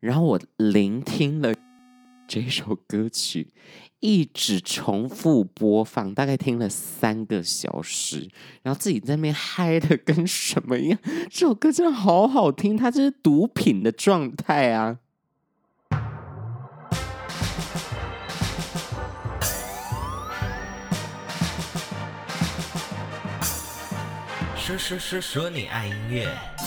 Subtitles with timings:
[0.00, 1.54] 然后我聆听了
[2.26, 3.52] 这首歌曲，
[4.00, 8.30] 一直重复播放，大概听了三个小时，
[8.62, 10.98] 然后自己在那边嗨的跟什么一样。
[11.30, 14.96] 这首歌真的好好听，它这是毒品的状态啊！
[24.56, 26.59] 说说说说你爱音乐。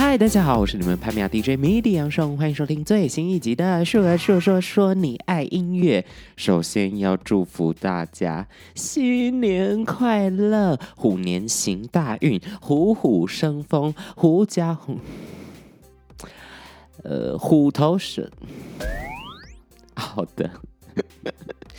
[0.00, 6.00] 嗨，大家好，我是你们潘米亚 DJ MIDI 杨胜，欢迎收听最新一集的《说说说说说你爱音乐》。
[6.36, 14.96] 首先要祝福大家新年快乐，虎年行大运，虎虎生风，狐假虎，
[17.04, 18.30] 呃，虎头蛇。
[19.94, 20.50] 好的。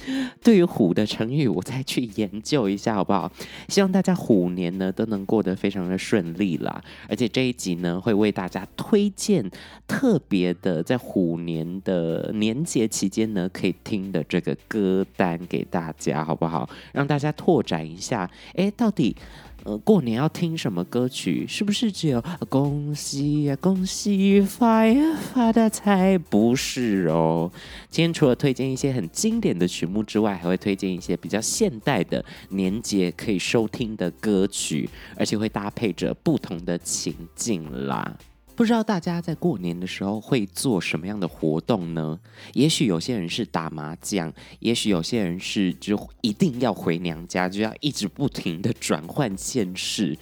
[0.44, 3.32] 对于虎的成语，我再去研究一下，好不好？
[3.68, 6.84] 希望大家虎年呢都能过得非常的顺利啦。
[7.08, 9.50] 而且这一集呢，会为大家推荐
[9.88, 16.70] 特别的，在虎年的年节期间呢，可以听的这个歌单给大家，好不好？
[16.93, 19.15] 让大家拓展一下，哎，到底。
[19.63, 21.45] 呃，过年要听什么歌曲？
[21.48, 26.18] 是不是只有恭喜呀、恭喜发呀发大财？
[26.18, 27.51] 不是哦。
[27.90, 38.18] 今天除了推荐一些很经典的曲目之外，还会推荐一些比较现代的年节可以收听的歌曲，而且会搭配着不同的情境啦。
[38.62, 42.20] 不知道大家在过年的时候会做什么样的活动呢？
[42.54, 50.15] 也许有些人是打麻将，也许有些人是就一定要回娘家，就要一直不停的转换县市。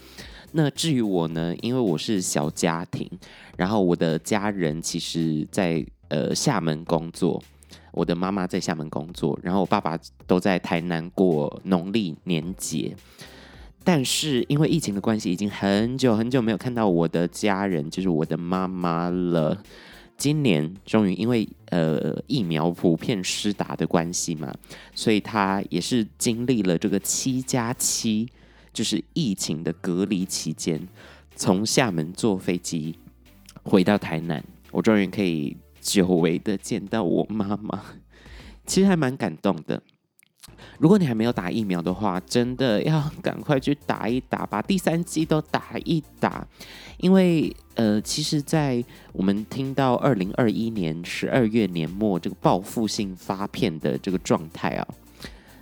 [0.54, 3.12] 那至于我呢，因为我是小家庭，
[3.58, 7.44] 然后我的家人其实在呃厦门工作，
[7.92, 12.96] 我的妈妈在厦门工作，然后我爸爸都在台南过农历年节。
[13.84, 19.64] 但是因为疫情的关系，已经很久很久没有看到我的家人，就是我的妈妈了。
[20.18, 24.54] 今年终于因为呃疫苗普遍施打的关系嘛，
[24.94, 28.28] 所以她也是经历了这个七加七，
[28.74, 30.86] 就是疫情的隔离期间，
[31.38, 33.00] 从厦门坐飞机
[33.64, 37.82] 回到台南，我终于可以久违的见到我妈妈，
[38.66, 39.82] 其实还蛮感动的。
[40.78, 46.48] 如果你还没有打疫苗的话，真的要赶快去打一打，把第三剂都打一打。
[46.98, 48.84] 因为呃，其实，在
[49.14, 54.86] 我们听到二零二一年十二月年末这个报复性发片的这个状态啊，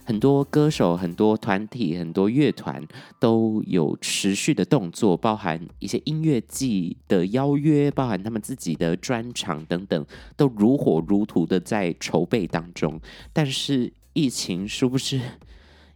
[0.04, 2.84] 很多歌手、很多团体、很多乐团
[3.20, 13.00] 都有持续的动作，包含一些音乐季的邀约，包含他们自己的专场等等，都如火如荼的在筹备当中，
[13.32, 13.94] 但是。
[14.18, 15.22] 疫情是不是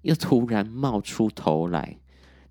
[0.03, 1.97] 又突然冒出头来？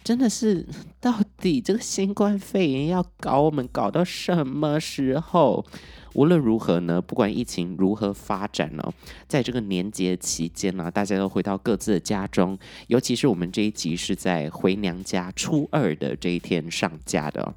[0.02, 0.66] 真的是，
[0.98, 5.64] 到底这个新冠肺炎要搞我们搞到什么时候？
[6.14, 8.92] 无论如何呢，不管疫情如何发展呢，
[9.28, 12.58] 在这个年节期间呢，大家都回到各自的家中。
[12.88, 17.54] 尤其是我们这一集是在回娘家初二的这一天上架的。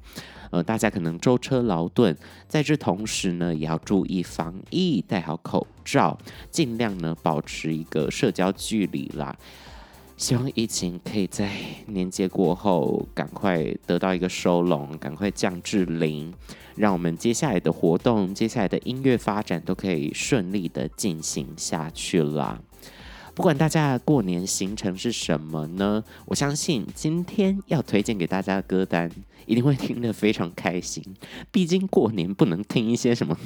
[0.50, 2.16] 呃，大家可能舟车劳顿，
[2.46, 6.16] 在这同时呢，也要注意防疫，戴好口罩，
[6.48, 9.36] 尽量呢保持一个社交距离啦。
[10.16, 11.50] 希望疫情可以在
[11.86, 16.32] 年节过后赶快得到一个收拢，赶快降至零，
[16.76, 22.60] 让我们接下来的活动、接下来的音乐发展都可以顺利的进行下去啦。
[23.34, 26.02] 不管大家过年行程是什么呢？
[26.26, 29.10] 我相信今天要推荐给大家的歌单
[29.46, 31.02] 一定会听得非常开心。
[31.50, 33.36] 毕竟过年不能听一些什么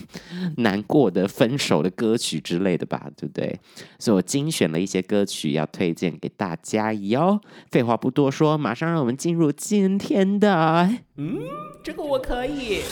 [0.59, 3.59] 难过的、分手的歌曲之类的吧，对不对？
[3.99, 7.41] 所以我精选了一些歌曲要推荐给大家哟。
[7.71, 10.89] 废话不多说，马上让我们进入今天的……
[11.17, 11.41] 嗯，
[11.83, 12.83] 这个我可以。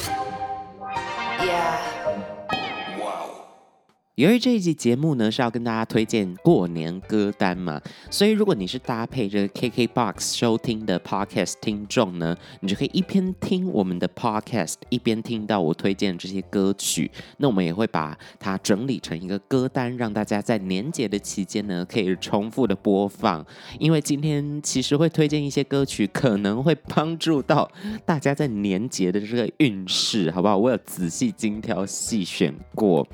[4.17, 7.79] 由于这一集节目呢是要跟大家推荐过年歌单嘛，
[8.11, 17.11] 所以如果你是搭配着 KKBOX 收听的 Podcast 听众呢，你就可以一边听我们的 Podcast，一边听到我推荐的这些歌曲。
[17.37, 23.45] 那我们也会把它整理成一个歌单，让大家在年节的期间呢可以重复的播放。
[23.79, 27.71] 因为今天其实会推荐一些歌曲，可能会帮助到
[28.07, 30.57] 大家在年节的这个运势，好不好？
[30.57, 33.07] 我有仔细精挑细选过。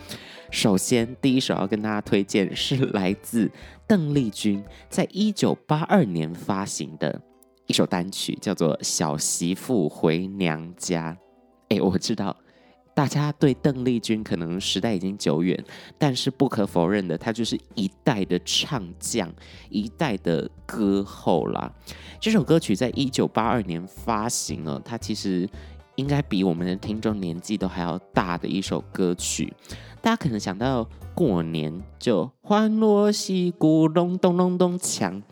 [0.53, 3.51] 首先，第一首要跟大家推荐是来自
[3.89, 7.19] 邓丽君在一九八二年发行的
[7.67, 11.17] 一首单曲，叫做《小媳妇回娘家》。
[11.75, 12.37] 哎，我知道
[12.95, 15.59] 大家对邓丽君可能时代已经久远，
[15.97, 19.33] 但是不可否认的，她就是一代的唱将，
[19.71, 21.73] 一代的歌后啦。
[22.21, 25.49] 这首歌曲在一九八二年发行了，它其实。
[25.97, 29.53] 应该比我们的听众年纪都还要大的一首歌曲。
[30.03, 35.23] 大家可能想到过年就欢乐喜鼓隆咚隆咚锵，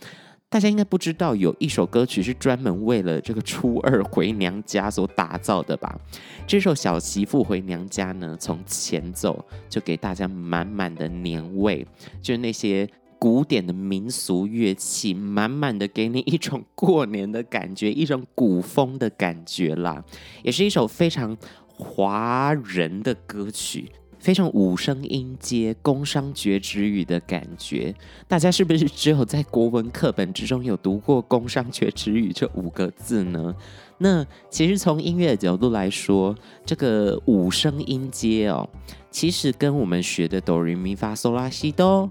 [0.48, 5.98] 大家应该不知道有一首歌曲是专门为了这个初二回娘家所打造的吧？
[6.46, 11.84] 这首《小媳妇回娘家》呢，从前奏就给大家满满的年味，
[12.22, 12.88] 就是那些
[13.18, 20.04] 古典的民俗乐器，满满的给你一种过年的感觉，一种古风的感觉啦，
[20.44, 21.36] 也是一首非常
[21.66, 23.90] 华人的歌曲。
[24.20, 27.94] 非常五声音阶、宫商角徵羽的感觉，
[28.28, 33.54] 大家是不是只有在国文课本之中有读过“宫商角徵羽”这五个字呢？
[33.96, 36.34] 那其实从音乐的角度来说，
[36.64, 38.68] 这个五声音阶哦，
[39.10, 42.08] 其实跟我们学的哆来咪发嗦拉西哆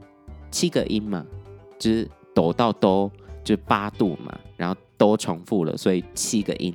[0.52, 1.26] 七个音嘛，
[1.78, 3.12] 就是哆到哆
[3.44, 6.74] 就八度嘛，然后哆重复了，所以七个音。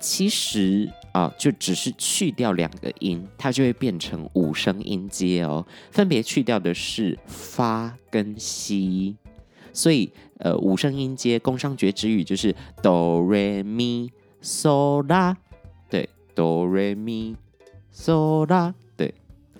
[0.00, 5.66] 其实啊，就只是去掉两个音，它就会变成五声音阶哦。
[5.90, 9.16] 分别去掉的是发跟西，
[9.72, 14.10] 所以呃，五声音阶宫商角徵羽就是哆来咪
[14.42, 15.36] 嗦啦，
[15.88, 17.36] 对，哆来咪
[17.92, 18.74] 嗦啦。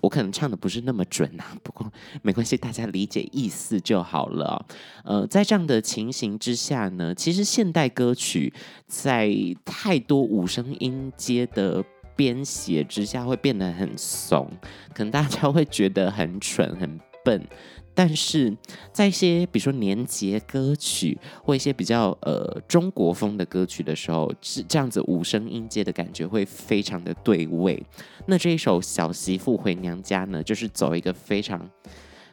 [0.00, 1.90] 我可能唱的不是那么准啊， 不过
[2.22, 4.66] 没关系，大家理解意思就好了。
[5.04, 8.52] 呃，在这样的情形之下呢，其实现代歌曲
[8.86, 9.30] 在
[9.64, 11.84] 太多五声音阶的
[12.16, 14.50] 编写之下，会变得很怂，
[14.94, 17.46] 可能大家会觉得很蠢、很笨。
[17.94, 18.56] 但是
[18.92, 27.82] 在一些比如说年节歌曲或一些比较呃中国风的歌曲的时候，是这样子五声音阶的感觉会非常的对味。
[28.26, 31.68] 那这一首《小媳妇回娘家》呢，就是走一个非常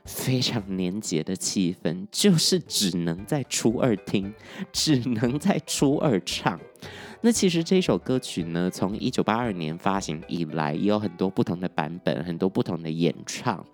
[0.05, 4.33] 非常年节的气氛，就是只能在初二听，
[4.71, 6.57] 只能在初二唱。
[7.21, 13.65] 那其实这首歌曲呢，从一九八二年发行以来，也有很多不同的版本，很多不同的演唱。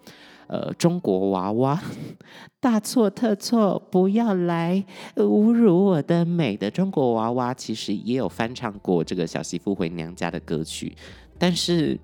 [0.48, 1.82] 呃，中国娃娃，
[2.60, 4.84] 大错特错，不要来
[5.16, 10.96] 侮辱我的美的中国娃娃，其实也有翻唱过这个小媳妇回娘家的歌曲，
[11.38, 12.00] 但是，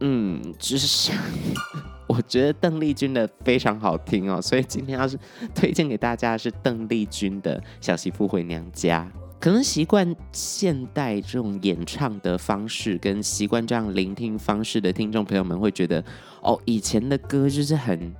[0.00, 1.12] 嗯，就是
[2.06, 5.18] 我觉得邓丽君的非常好听哦，所以今天要是
[5.54, 9.10] 推荐给大家的是邓丽君的小媳妇回娘家。
[9.44, 16.02] 可能习惯现代这种演唱的方式，跟习惯这样聆听方式的听众朋友们会觉得，
[16.40, 18.10] 哦，以前的歌就是很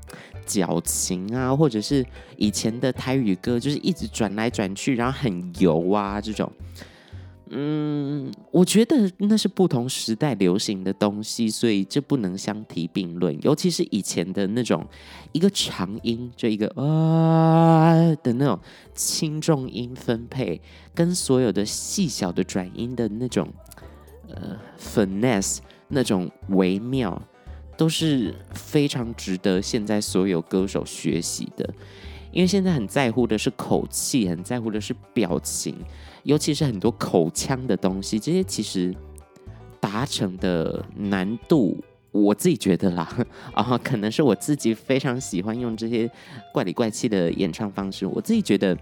[0.44, 2.04] 矫情啊，或者是
[2.36, 6.52] 以前的台语歌就是一直转来转去，然后很油啊这种。
[7.50, 13.38] 嗯，我觉得那是不同时代流行的东西，所以这不能相提并论。
[13.42, 14.86] 尤其是以前的那种
[15.32, 17.92] 一个长音，就一个啊
[18.22, 18.58] 的那种
[18.94, 20.58] 轻重音分配，
[20.94, 23.46] 跟所有的细小的转音的那种
[24.28, 25.58] 呃 finesse
[25.88, 27.20] 那种微妙，
[27.76, 31.74] 都是非常值得现在所有歌手学习的。
[32.32, 35.76] 因为现在很在乎的是口气，很在乎的是表情。
[36.24, 38.94] 尤其是很多口腔的东西，这些其实
[39.80, 41.76] 达成的难度，
[42.10, 46.10] 我自己觉得啦， 啊，可能是我自己非常喜欢用这些
[46.52, 48.76] 怪里怪气的演唱方式，我自己觉得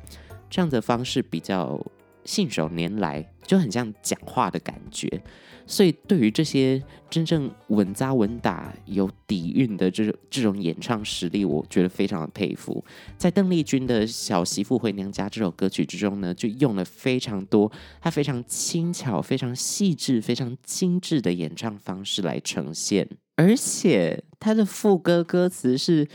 [0.48, 1.80] 这样的方式比较
[2.24, 5.22] 信手拈来，就很像讲话的感觉。
[5.66, 12.84] 所以，对于这些真正稳扎稳打、有底蕴的这种这种演唱实力，我觉得非常的佩服。
[13.16, 26.08] 在邓丽君的《小媳妇回娘家》这首歌曲之中呢，就用了非常多她非常轻巧、非常细致、非常精致的演唱方式来呈现，而且她的副歌歌词是。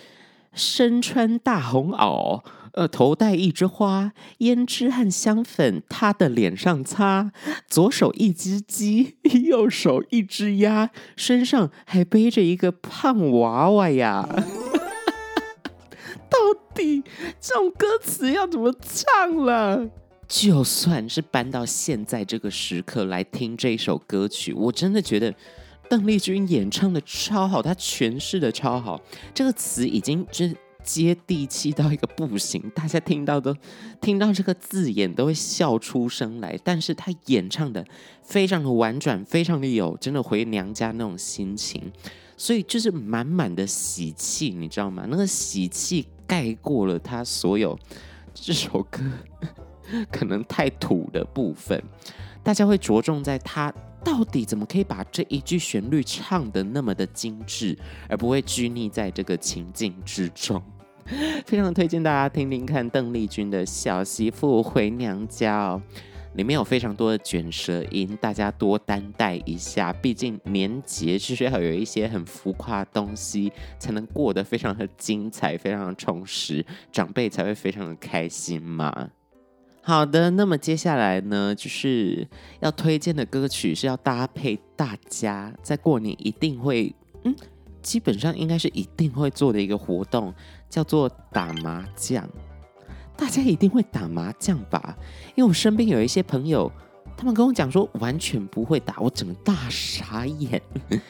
[0.53, 2.43] 身穿大红袄，
[2.77, 7.31] 呃，头戴一枝花，胭脂和香粉，他的脸上擦。
[7.67, 9.15] 左手一只鸡，
[9.45, 14.29] 右手一只鸭，身上还背着一个胖娃娃呀。
[16.29, 16.37] 到
[16.75, 17.01] 底
[17.41, 19.89] 这种歌词要怎么唱了？
[20.27, 25.33] 就算是搬到现在这个时刻来听这首歌曲，我真的觉得。
[25.89, 29.01] 邓丽君演唱的超好，她诠释的超好，
[29.33, 30.45] 这个词已经就
[30.87, 33.53] 接地气到一个不行，大家听到都
[33.99, 36.57] 听到这个字眼都会笑出声来。
[36.63, 37.85] 但是他演唱的
[38.23, 41.91] 非常的婉转，非常的有真的回娘家那种心情，
[42.37, 45.05] 所以就是满满的喜气，你知道吗？
[45.09, 47.77] 那个喜气盖过了他所有
[48.33, 49.03] 这首歌
[50.09, 51.83] 可能太土的部分，
[52.41, 53.73] 大家会着重在他。
[54.03, 57.77] 到底怎么可以把这一句旋律唱得那么的精致，
[58.07, 60.63] 而不会拘泥在这个情境之中？
[61.45, 65.81] 非常推荐大家听听看邓丽君的《小媳妇回娘家》哦。
[66.35, 69.91] 里面有非常多的卷舌音，大家多担待一下。
[69.93, 79.09] 毕竟年节是要有一些很浮夸的东西，才能过得非常的精彩，非常的充实，长辈才会非常的开心嘛。
[79.81, 82.27] 好的，那么接下来呢，就是
[82.59, 87.35] 要推荐的歌曲是要搭配大家在过年一定会，嗯，
[87.81, 90.31] 基本上应该是一定会做的一个活动，
[90.69, 92.27] 叫做打麻将。
[93.15, 94.97] 大家一定会打麻将吧？
[95.35, 96.71] 因为我身边有一些朋友，
[97.15, 100.61] 他们跟我讲说完全不会打，我整个大傻眼。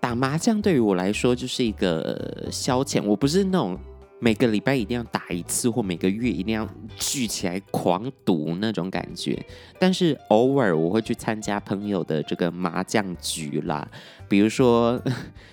[0.00, 3.78] 打麻将对于我来说就是一个消遣，我不是那种。
[4.24, 6.64] 每个礼拜一定要打一次，或每个月一定要
[6.96, 9.36] 聚起来狂赌那种感觉。
[9.80, 13.84] 但是偶尔我会去参加朋友的这个麻将局啦，
[14.28, 15.02] 比如说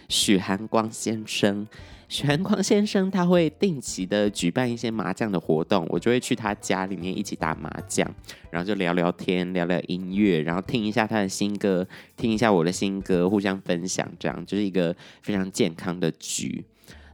[0.07, 1.67] 许寒光先生，
[2.09, 8.11] 许寒光先生他会定期的举办一些麻将的活动，我就会去他家里面一起打麻将，
[8.49, 11.87] 然后就聊聊天，聊聊音乐，然后听一下他的新歌，
[12.17, 16.65] 听一下我的新歌，互相分享，这样就是一个非常健康的局。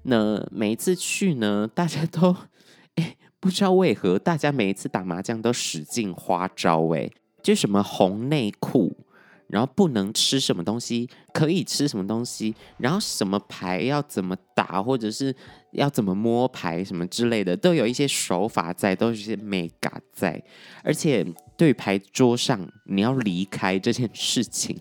[0.03, 2.33] 那每一次去呢，大家都
[2.95, 7.11] 哎，不知道为何，大家每一次打麻将都使尽花招哎，
[7.43, 8.95] 就什么红内裤，
[9.47, 15.35] 然后不能吃什么东西，可以吃什么东西，然后什么牌要怎么打，或者是
[15.71, 20.41] 要怎么摸牌什么之类的，都有一些手法在，都是一些眉角在，
[20.83, 21.25] 而且
[21.55, 24.79] 对牌桌上你要离开这件事情。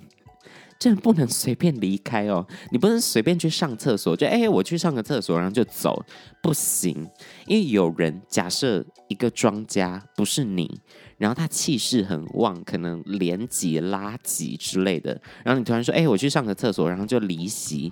[0.84, 2.46] 真的不能随便离开哦！
[2.70, 6.04] 你不能随便去上厕所，就哎，我去上个厕所，然后就走，
[6.42, 7.08] 不行。
[7.46, 10.78] 因为有人假设一个庄家不是你，
[11.16, 17.90] 然后他气势很旺，可能连几拉几之类的，然后你突然说，哎，我去上个厕所，然后就离席，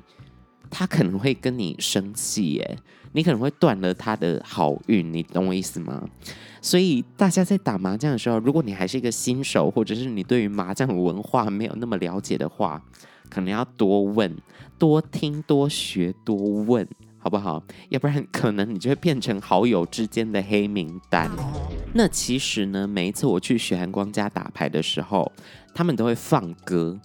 [0.68, 2.78] 他可能会跟你生气耶，
[3.12, 6.06] 你可能会断了他的好运，你懂我意思吗？
[6.62, 12.80] 所以大家在打麻将的时候，如果你还是一个新手，或者是你对于麻将文化没有那么了解的话，
[13.28, 14.32] 可能要多问、
[14.78, 16.86] 多听、多学、多问，
[17.18, 17.60] 好不好？
[17.88, 21.28] 要不然可能你就会变成好友之间的黑名单。
[21.94, 25.30] 那其实呢，每一次我去许寒光家打牌的时候，
[25.74, 26.96] 他们都会放歌，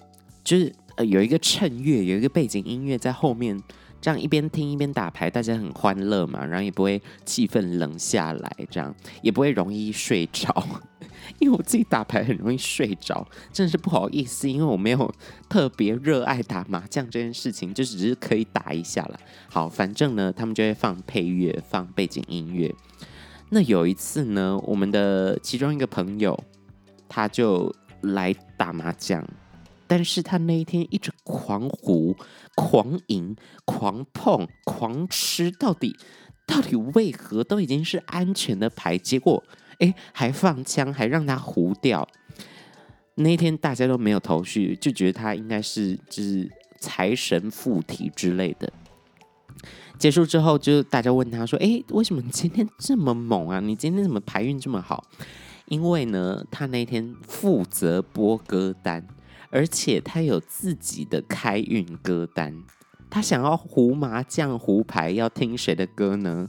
[0.44, 3.60] 就是呃有一个衬乐，有一个背景音乐在后面。
[4.00, 10.66] 这样一边听一边打牌，大家很欢乐嘛，然后也不会气氛冷下来，这样也不会容易睡着。
[11.40, 15.14] 因为我自己打牌很容易睡着，真的是不好意思，因为我没有
[15.50, 19.20] 特别热爱打麻将这件事情，就只是可以打一下了。
[19.50, 22.74] 好，反正呢，他们就会放配乐，放背景音乐。
[23.50, 26.38] 那有一次呢，我们的其中一个朋友
[27.10, 29.26] 他就来打麻将。
[29.88, 32.16] 但是他那一天一直狂胡、
[32.56, 35.96] 狂赢、狂碰、狂吃，到底
[36.46, 37.44] 到底为何？
[37.44, 39.44] 都已经是安全的牌，结果
[39.80, 42.08] 哎还放枪，还让他胡掉。
[43.16, 46.48] 那一天大家都没有头绪，就觉得他应该是就是
[46.80, 48.72] 财神附体之类的。
[49.98, 53.60] 结束之后，就大家问他说：“哎，为什么你今天这么猛啊？
[53.60, 55.04] 你今天怎么牌运这么好？”
[55.66, 59.08] 因为呢，他那天负责播歌单。
[59.50, 62.54] 而且他有自己的开运歌单，
[63.10, 66.48] 他想要胡麻将、胡牌，要听谁的歌呢？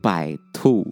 [0.00, 0.86] 白兔，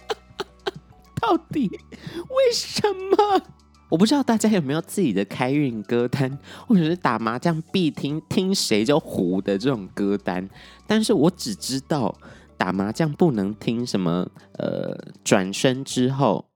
[1.20, 3.42] 到底为什么？
[3.88, 10.46] 我不知道大家有没有自己的开运歌单，或者是打麻将必听听谁就胡的这种歌单。
[10.86, 12.14] 但是我只知道
[12.58, 14.28] 打麻将不能听什么，
[14.58, 16.47] 呃，转身之后。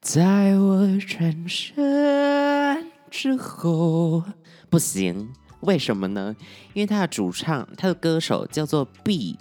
[0.00, 4.22] 在我转身之后，
[4.70, 5.28] 不行，
[5.60, 6.34] 为什么呢？
[6.72, 9.36] 因为他的主唱，他的歌手叫做毕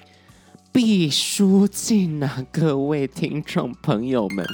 [0.71, 2.45] 毕书尽啊！
[2.51, 4.45] 各位听众朋友们，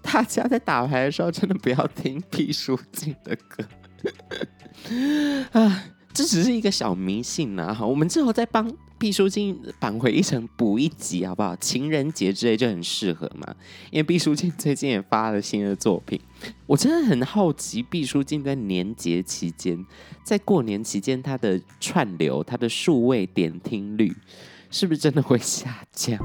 [0.00, 3.64] 大家在打牌的时候，真的不要听毕书尽的歌
[5.60, 5.84] 啊！
[6.14, 8.72] 这只是一个小迷信呐，哈，我们之后再帮。
[8.98, 11.54] 毕书尽返回一城补一集好不好？
[11.56, 13.54] 情人节之类就很适合嘛，
[13.92, 16.20] 因为毕书尽最近也发了新的作品，
[16.66, 19.86] 我真的很好奇，毕书尽在年节期间，
[20.24, 24.12] 在过年期间，他的串流、他的数位点听率
[24.70, 26.18] 是不是真的会下降？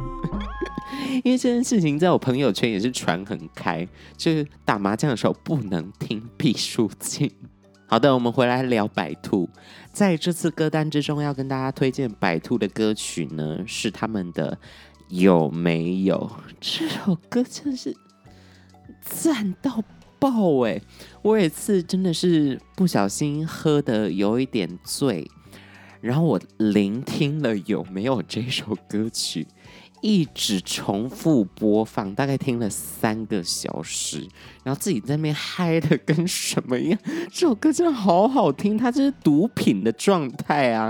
[1.24, 3.88] 因为这件事情在我朋友圈也是传很开，
[4.18, 7.32] 就是打麻将的时候不能听毕书尽。
[7.86, 9.48] 好的，我们回来聊白兔。
[9.94, 14.52] 在这次歌单之中，要跟大家推荐百兔的歌曲呢，是他们的
[15.08, 17.96] 《有没有》这首歌，真是
[19.04, 19.84] 赞到
[20.18, 20.82] 爆哎！
[21.22, 25.30] 我有一次真的是不小心喝的有一点醉，
[26.04, 29.48] 然后我聆听了《有没有》这首歌曲，
[30.02, 34.28] 一直重复播放，大概听了三个小时，
[34.66, 37.00] 然后自己在那边嗨的跟什么一样。
[37.32, 40.90] 这首歌真的好好听，它就是毒品的状态啊！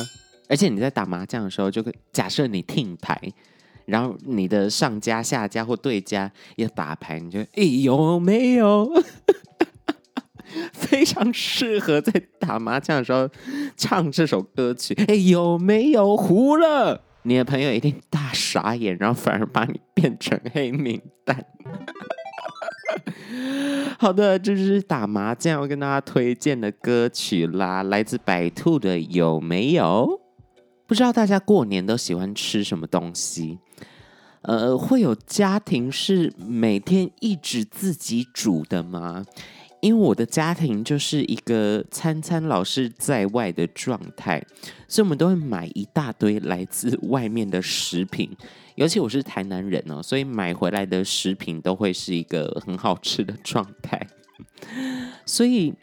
[0.49, 3.15] 而且你在打麻将的时候，就假设你听牌，
[3.85, 8.91] 然后你的上家、下家或对家要打牌，你就哎有没有？
[10.71, 13.29] 非常适合在打麻将的时候
[13.75, 14.93] 唱这首歌曲。
[15.07, 17.01] 哎，有没有胡了？
[17.23, 21.45] 你的朋友一定大傻眼，然后反而把你变成黑名单。
[23.97, 29.85] 好的，这就是打麻将要跟大家推荐的歌曲啦，来自白兔的《有没有》。
[30.85, 33.59] 不知道大家过年都喜欢吃什么东西？
[34.41, 39.23] 呃，会有家庭是每天一直自己煮的吗？
[39.83, 44.41] 因为我的家庭就是一个餐餐老是在外的状态，
[44.87, 48.31] 所以我们都会买一大堆来自外面的食品。
[48.75, 54.07] 尤其我是台南人哦，所以买回来的食品都会是一个很好吃的状态。
[55.25, 55.73] 所以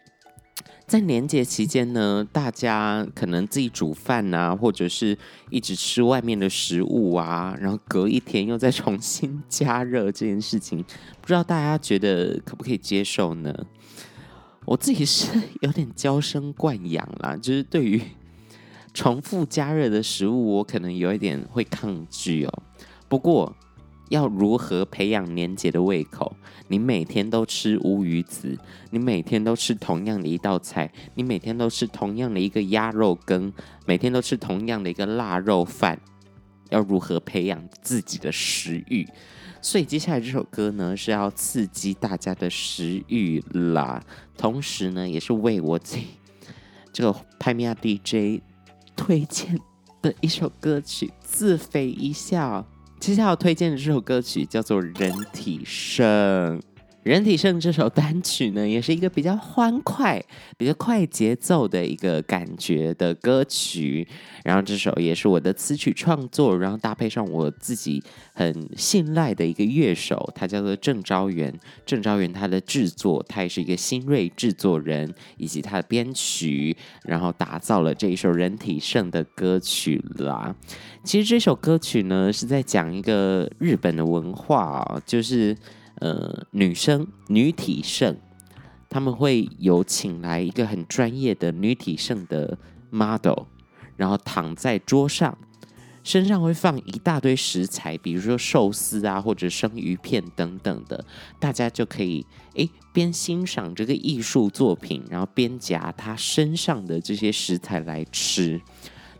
[0.87, 5.15] 在年节期间呢，大家可能自己煮饭啊，或者是
[5.51, 10.83] 一直吃外面的食物啊，然后隔一天又再重新加热这件事情，
[11.21, 13.55] 不知道大家觉得可不可以接受呢？
[14.65, 15.27] 我自己是
[15.61, 18.01] 有点娇生惯养啦， 就是对于
[18.93, 22.63] 重复加热的食物，我可能有一点会抗拒哦。
[23.07, 23.55] 不过，
[24.09, 26.35] 要如何培养年节的胃口？
[26.67, 28.57] 你每天都吃乌鱼子，
[28.91, 33.51] 你每天都吃同样的一道菜，你每天都吃同样的一个鸭肉羹，
[33.85, 35.99] 每天都吃同样的一个腊肉饭，
[36.71, 39.07] 要如何培养自己的食欲？
[39.61, 44.03] 所以接下来这首歌呢，是要刺激大家的食欲啦，
[44.35, 46.07] 同时呢，也是为我自己
[46.91, 48.41] 这个拍米亚 DJ
[48.95, 49.59] 推荐
[50.01, 52.65] 的一首歌曲，自肥一下。
[52.99, 56.59] 接下来要推荐的这首歌曲叫做《人体声》。
[57.03, 60.23] 人体盛这首单曲呢，也是一个比较欢快、
[60.55, 64.07] 比较快节奏的一个感觉的歌曲。
[64.43, 71.51] 然后这首也是我的词曲创作，然后搭配上我自己很信赖的一个乐手，他叫做郑昭元。
[71.87, 80.55] 郑昭元他的制作，他也是一个新锐制作人，以及他的编曲，然后打造了这一首《人体盛》的歌曲啦。
[81.03, 85.57] 其实这首歌曲呢，是在讲一个日本的文化，就是。
[86.01, 88.17] 呃，女生女体盛，
[88.89, 92.57] 他们会有请来一个很专业的女体盛的
[92.89, 93.43] model，
[93.95, 95.37] 然后躺在桌上，
[96.03, 101.05] 身上会放一大堆食材，比如说寿司啊，或者生鱼片等等的，
[101.39, 108.59] 大家就可以诶边欣赏这个艺术作品，然后边夹她身上的这些食材来吃。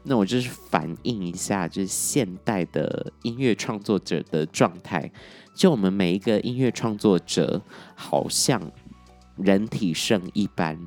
[0.03, 5.11] 那我就是反映一下，就是现代的音乐创作者的状态。
[5.53, 7.61] 就我们每一个音乐创作者，
[7.95, 8.71] 好像
[9.37, 10.79] 人体盛一般，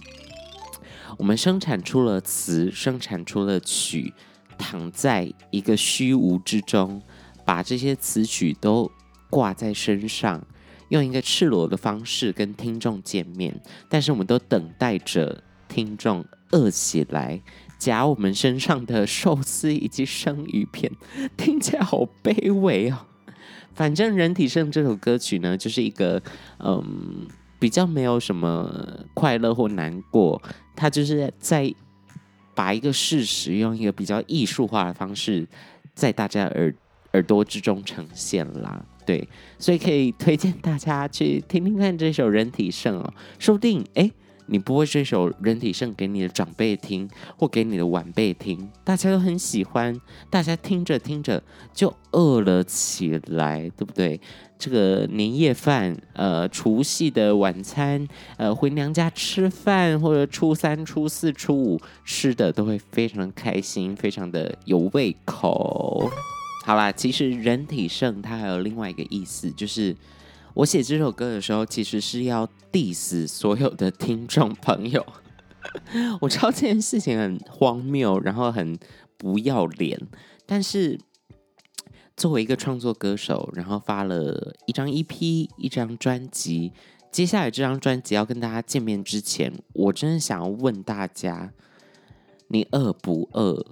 [1.19, 4.13] 我们生产出了词，生产出了曲，
[4.59, 7.01] 躺在一个虚无之中，
[7.45, 8.91] 把这些词曲都
[9.31, 10.45] 挂在身上，
[10.89, 13.61] 用一个赤裸的方式跟听众见面。
[13.89, 17.41] 但是我们都等待着听众饿起来，
[17.79, 20.91] 夹我们身上的寿司以及生鱼片，
[21.37, 23.07] 听起来好卑微哦。
[23.75, 26.23] 反正《人体盛》这首歌曲呢，就是一个
[26.59, 27.27] 嗯，
[27.59, 28.71] 比较没有什么
[29.15, 30.41] 快乐或难过，
[30.77, 31.73] 它就是在
[32.55, 35.47] 把一个事实用一个比较艺术化的方式，
[35.95, 36.75] 在大家耳
[37.13, 38.85] 耳朵之中呈现啦。
[39.05, 44.03] 对，所以可以推荐大家去听听看这首《人体盛》哦，说不定哎。
[44.03, 44.13] 诶
[44.47, 54.21] 你播这首《人体盛》给你的长辈听，或给你的晚辈听，大家都很喜欢，大家听着听着就饿了起来，对不对？
[54.59, 66.11] 这个年夜饭，呃，除夕的晚餐，呃，回娘家吃饭，或者初三、初四、初五吃的都会非常开心，非常的有胃口。
[66.65, 69.97] 好啦，其实《人体盛》它还有另外一个意思，就是。
[70.55, 75.05] 我写这首歌的时候，其实是要 diss 所有的听众朋友。
[76.21, 78.79] 我知道这件事情很荒谬，然后很
[79.17, 80.01] 不要脸，
[80.47, 80.97] 但是
[82.17, 86.73] 作为一个创作歌手，然后发了一张 EP，一张专辑，
[87.11, 91.53] 接下来这张专辑要跟大家见面之前，我真的想要问大家：
[92.47, 93.67] 你饿不饿？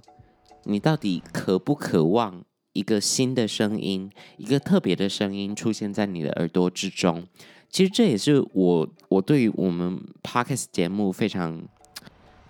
[0.65, 2.43] 你到底渴不渴望？
[2.73, 7.27] 一个新的声音，一个特别的声音出现在你的耳朵之中。
[7.69, 11.63] 其实这也是我我对于我们 Podcast 节目非常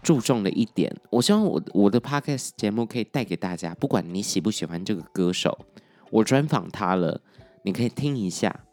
[0.02, 0.94] 注重的一点。
[1.12, 5.66] 我希望我我的 Podcast 节目可以带给大家，不管你喜不喜欢这个歌手，
[6.12, 7.22] 我专访他了，
[7.64, 8.66] 你可以听一下，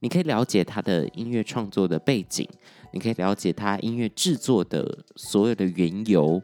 [0.00, 2.46] 你可以了解他的音乐创作的背景，
[2.92, 6.42] 你可以了解他音乐制作的所有的缘由，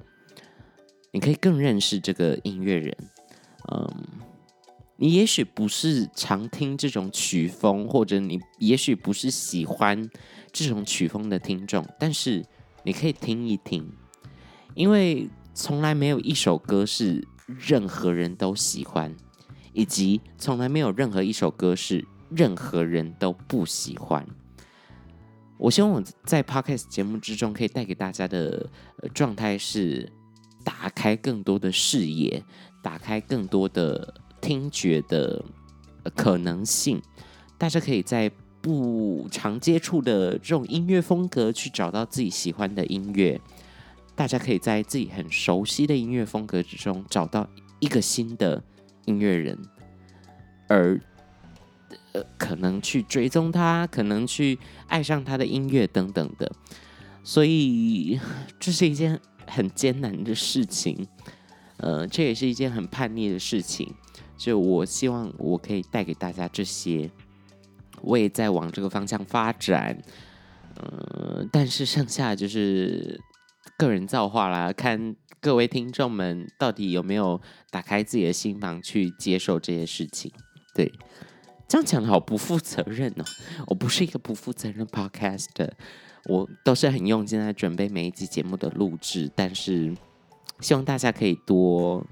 [1.12, 2.96] 你可以更认识这个音乐人。
[3.70, 3.88] 嗯，
[5.04, 10.08] 你也许不是常听这种曲风，或者你也许不是喜欢
[10.50, 12.42] 这种曲风的听众，但是
[12.84, 13.86] 你可以听一听，
[14.74, 19.14] 因为从来没有一首歌是任何人都喜欢，
[19.74, 24.26] 以及从来没有任何一首歌是任何人都不喜欢。
[25.58, 28.70] 我希望我在 Podcast 节目之中可以带给大家的
[29.12, 30.10] 状态是
[30.64, 32.42] 打开更多的视野，
[32.82, 34.14] 打开更多的
[34.44, 35.42] 听觉的
[36.14, 37.00] 可能性。
[37.56, 38.30] 大家可以在
[38.60, 43.40] 不常接触的这种音乐风格去找到自己喜欢的音乐。
[44.14, 47.48] 大家可以在自己很熟悉的音乐风格之中找到
[47.80, 48.62] 一个新的
[49.06, 49.58] 音乐人，
[50.68, 51.00] 而
[52.12, 56.52] 呃，可能去追踪他，可能去爱上他的音乐等等的。
[57.24, 58.20] 所以
[58.60, 61.06] 这是一件很艰难的事情，
[61.78, 63.92] 呃，这也是一件很叛逆的事情。
[64.36, 67.10] 就我希望我可以带给大家这些。
[68.02, 69.96] 我也在往这个方向发展，
[70.76, 73.18] 呃，但是剩下就是
[73.78, 80.30] 个人造化啦，看各位听众们到底有没有打开自己的心房去接受这些事情。
[80.74, 80.92] 对，
[81.66, 83.24] 这样讲的好不负责任哦，
[83.68, 85.46] 我不是一个不负责任 podcast，
[86.26, 89.96] 我都是很用心在准备每一集节目的录制，但是
[90.60, 92.04] 希望大家可以多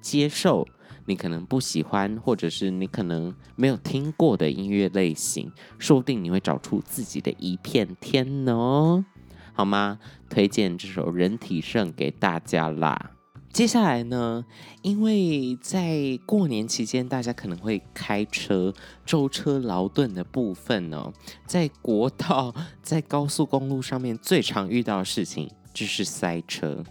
[0.00, 0.64] 接受。
[1.10, 9.04] 你可能不喜欢，或者是你可能没有听过的音乐类型，说不定你会找出自己的一片天呢，
[9.52, 9.98] 好吗？
[10.28, 13.10] 推荐这首《人体盛》给大家啦。
[13.52, 14.44] 接下来呢，
[14.82, 18.72] 因为在过年期间，大家可能会开车
[19.04, 21.12] 舟车劳顿的部分呢，
[21.44, 26.84] 在国道、 在高速公路上面最常遇到的事情就是塞车。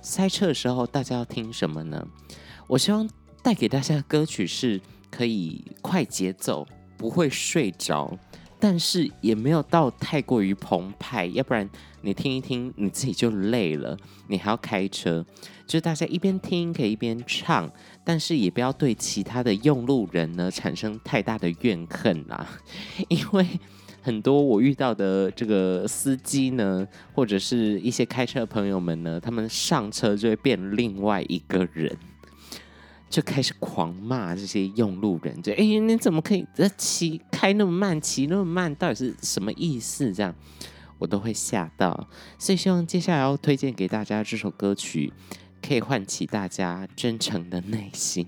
[0.00, 2.06] 塞车的时候，大家要听什么呢？
[2.68, 3.10] 我希望。
[3.44, 4.80] 带给大家的歌曲是
[5.10, 8.18] 可以快节奏，不会睡着，
[8.58, 11.68] 但是也没有到太过于澎湃，要不然
[12.00, 13.94] 你听一听你自己就累了，
[14.28, 15.22] 你还要开车，
[15.66, 17.70] 就是大家一边听可以一边唱，
[18.02, 22.48] 但是也不要对其他的用路人呢产生太大的怨恨啦，
[23.08, 23.46] 因为
[24.00, 31.94] 很多我遇到的这个司机呢，或者是一些开车的朋友们呢，他们上车就会变另外一个人。
[33.14, 36.44] 就开始狂骂这些用路人，就哎，你怎么可以
[36.76, 40.12] 骑开那么慢，骑那么慢，到底是什么意思？
[40.12, 40.34] 这样
[40.98, 42.08] 我都会吓到。
[42.40, 45.12] 所以希望接下来要推荐给大家这首歌曲，
[45.62, 48.26] 可以唤起大家真诚的内心。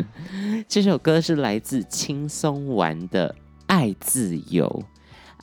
[0.66, 4.66] 这首歌是来自轻松玩的《爱自由》。《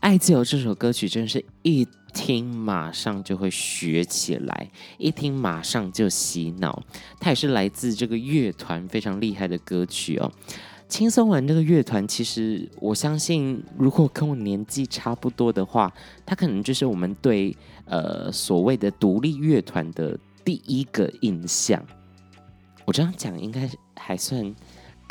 [0.04, 1.88] 爱自由》这首歌曲真是一。
[2.14, 6.84] 听马上就会学起来，一听马上就洗脑。
[7.20, 10.32] 它也是来自这个乐团非常厉害的歌曲哦。
[10.88, 15.92] 轻松玩这个乐团，其实我相信，如果跟我年纪差不多的话，
[16.24, 21.84] 它可能就是我们对呃所谓的独立乐团的第一个印象。
[22.86, 24.54] 我这样讲应该还算。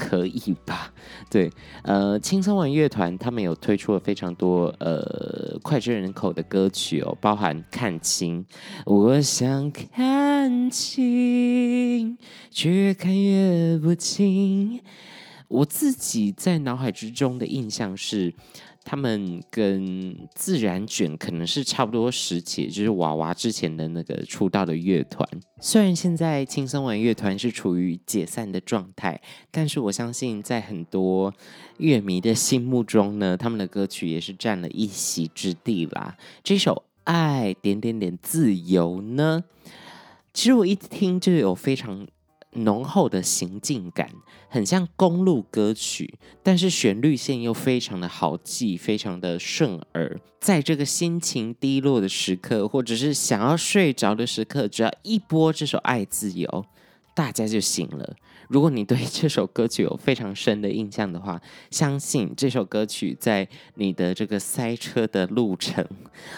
[0.09, 0.93] 可以吧？
[1.31, 1.51] 对，
[1.85, 8.45] 呃，轻松玩乐团他们有推出了非常多呃脍炙人口的歌曲哦，包含看清，
[8.85, 12.19] 我想看清，
[12.51, 14.81] 却越看越不清。
[15.49, 18.35] 我自己在脑海之中的印象是。
[18.85, 25.29] 他们跟自然卷可能是差不多时期，就是娃娃之前的那个出道的乐团。
[25.61, 31.33] 虽然现在轻松玩乐团是处于解散的状态，但是我相信在很多
[31.79, 36.17] 乐迷的心目中呢，他们的歌曲也是占了一席之地啦。
[36.43, 39.45] 这首《爱点点点自由》呢，
[40.35, 42.07] 其实我一听就有非常。
[42.53, 44.11] 浓厚的行进感，
[44.49, 50.21] 很像公路歌曲，但是旋律线又非常的好记，非常的顺耳。
[50.41, 56.49] 在这个心情低落的时刻，或者是想要睡着的时刻，只要一播这首《爱自由》，
[57.15, 58.17] 大家就醒了。
[58.53, 65.83] 如果你对这首歌曲有非常深的印象的话，相信这首歌曲在你的这个塞车的路程，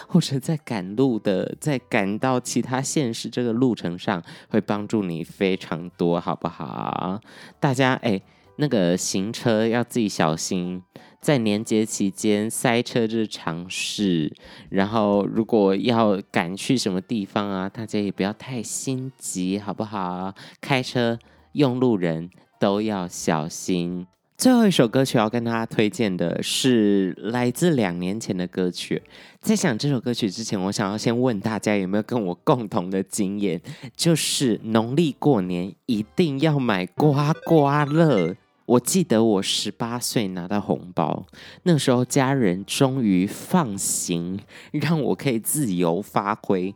[0.07, 7.19] 或者在赶路的，在赶到其他县市这个路程上，会帮助你非常多，好不好？
[7.59, 8.21] 大家哎，
[8.55, 10.81] 那个行车要自己小心，
[11.19, 14.33] 在年节期间塞车是常事。
[14.69, 20.33] 然后如果要赶去什么地方啊，大家也不要太心急，好不好？
[20.61, 21.19] 开车。
[21.55, 24.05] 用路人都要小心，
[24.37, 29.01] 最后一首歌曲要跟大家推荐的是来自两年前的歌曲。
[29.39, 33.61] 在想这首歌曲之前，我想要先问大家有没有跟我共同的经验，
[33.95, 38.35] 就是农历过年一定要买刮刮乐。
[38.65, 41.25] 我记得我十八岁拿到红包，
[41.63, 44.39] 那时候家人终于放行，
[44.71, 46.75] 让我可以自由发挥。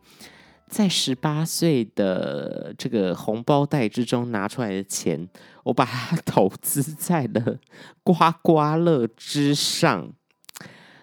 [0.70, 5.28] 在十八岁的这个红包袋之中拿出来的钱，
[5.64, 7.60] 我把它 投资在了
[8.04, 10.14] 刮刮乐之上。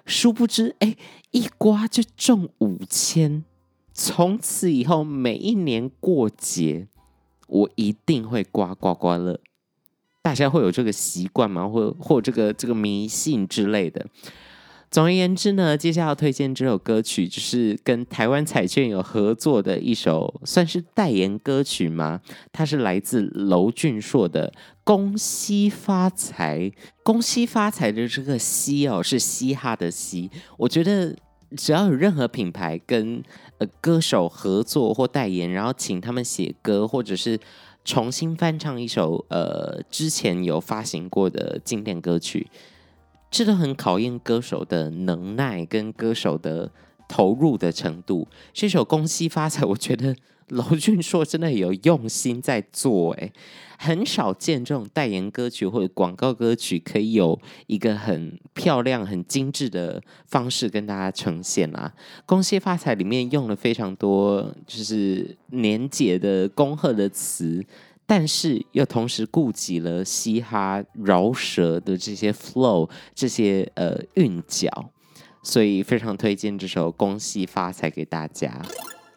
[0.06, 0.96] 殊不知，哎，
[1.32, 3.44] 一刮就中五千。
[3.92, 6.86] 从此以后，每一年过节，
[7.48, 9.40] 我一定会刮刮刮乐。
[10.22, 11.68] 大家会有这个习惯吗？
[11.68, 14.06] 或或这个这个迷信之类的？
[14.96, 22.22] 总而言之呢，接下来要推荐这首歌曲，就是跟台湾彩券有合作的一首，算是代言歌曲吗？
[22.50, 24.50] 它是来自娄俊硕的
[24.84, 26.60] 《恭喜发财》。
[27.02, 30.30] 恭喜发财的这个“嘻”哦，是嘻哈的“嘻”。
[30.56, 31.14] 我觉得
[31.54, 33.22] 只要有任何品牌跟
[33.58, 37.38] 呃歌手合作或代言，然后请他们写歌，或者是
[37.84, 42.46] 重新翻唱一首呃之前有发行过的经典歌曲。
[43.30, 46.70] 这都很考验歌手的能耐跟歌手的
[47.08, 48.26] 投入的程度。
[48.52, 50.16] 这首《恭喜发财》，我觉得
[50.50, 53.32] 娄俊硕真的有用心在做，哎，
[53.78, 61.92] 很少见这种代言歌曲或者广告歌曲可以有一个很漂亮、很精致的方式跟大家呈现啊。
[62.24, 67.66] 《恭喜发财》里面用了非常多就是年节的恭贺的词。
[68.06, 74.90] 但是又同时顾及了嘻哈饶舌的这些 flow，这些呃韵脚，
[75.42, 78.62] 所以非常推荐这首《恭喜发财》给大家。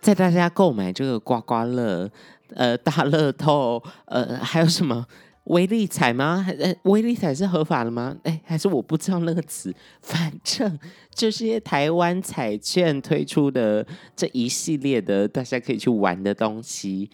[0.01, 2.09] 在大家购买这个刮刮乐、
[2.55, 5.05] 呃大乐透、呃还有什么
[5.45, 6.45] 威力彩吗？
[6.59, 8.15] 呃威力彩是合法的吗？
[8.23, 9.73] 哎，还是我不知道那个词。
[10.01, 10.79] 反正
[11.13, 17.09] 这些台湾彩券推出的这一系列的，大家可以去玩的东西。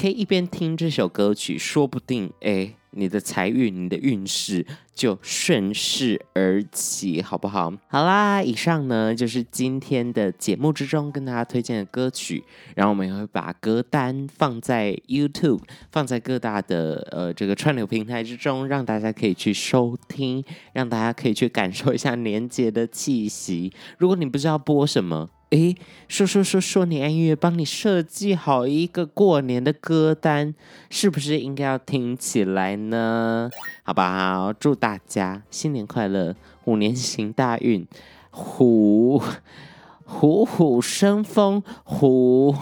[0.00, 7.70] 可以一边听这首歌曲，说不定哎，你的财运、你的运势就顺势而起，好不好？
[7.86, 12.42] 好啦，以上呢就是今天的节目之中跟大家推荐的歌曲，
[12.74, 15.60] 然后我们也会把歌单放在 YouTube，
[15.92, 23.70] 放在各大的呃这个串流平台之中，让大家可以去收听，让大家可以去感受一下年节的气息。
[23.98, 30.54] 如果你不知道播什么，诶，说说说说你爱音乐，帮你设计好一个过年的歌单，
[30.90, 33.50] 是不是应该要听起来呢？
[33.82, 37.84] 好吧，好，祝大家新年快乐，虎年行大运，
[38.30, 39.20] 虎
[40.06, 42.54] 虎虎生风，虎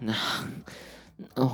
[0.00, 0.14] 那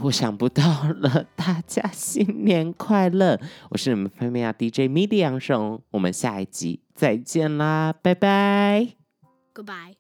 [0.03, 0.63] 我想不到
[1.01, 3.41] 了，大家新年快乐！
[3.71, 8.89] 我是你们拍美亚 DJ 米莉杨松，我们下一集再见啦，拜拜
[9.55, 10.00] ，Goodbye。